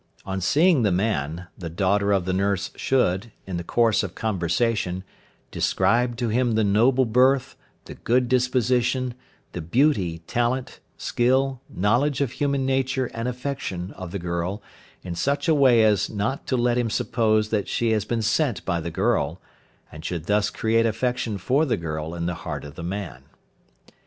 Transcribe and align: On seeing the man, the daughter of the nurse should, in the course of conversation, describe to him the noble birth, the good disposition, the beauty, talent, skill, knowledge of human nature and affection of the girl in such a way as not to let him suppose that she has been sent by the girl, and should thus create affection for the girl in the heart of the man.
On 0.25 0.41
seeing 0.41 0.81
the 0.81 0.91
man, 0.91 1.45
the 1.55 1.69
daughter 1.69 2.11
of 2.11 2.25
the 2.25 2.33
nurse 2.33 2.71
should, 2.75 3.31
in 3.45 3.57
the 3.57 3.63
course 3.63 4.01
of 4.01 4.15
conversation, 4.15 5.03
describe 5.51 6.17
to 6.17 6.29
him 6.29 6.53
the 6.53 6.63
noble 6.63 7.05
birth, 7.05 7.55
the 7.85 7.93
good 7.93 8.27
disposition, 8.27 9.13
the 9.51 9.61
beauty, 9.61 10.17
talent, 10.25 10.79
skill, 10.97 11.61
knowledge 11.69 12.19
of 12.19 12.31
human 12.31 12.65
nature 12.65 13.11
and 13.13 13.27
affection 13.27 13.91
of 13.91 14.09
the 14.09 14.17
girl 14.17 14.63
in 15.03 15.13
such 15.13 15.47
a 15.47 15.53
way 15.53 15.83
as 15.83 16.09
not 16.09 16.47
to 16.47 16.57
let 16.57 16.79
him 16.79 16.89
suppose 16.89 17.49
that 17.49 17.67
she 17.67 17.91
has 17.91 18.03
been 18.03 18.23
sent 18.23 18.65
by 18.65 18.81
the 18.81 18.89
girl, 18.89 19.39
and 19.91 20.03
should 20.03 20.25
thus 20.25 20.49
create 20.49 20.87
affection 20.87 21.37
for 21.37 21.63
the 21.63 21.77
girl 21.77 22.15
in 22.15 22.25
the 22.25 22.33
heart 22.41 22.65
of 22.65 22.73
the 22.73 22.81
man. 22.81 23.25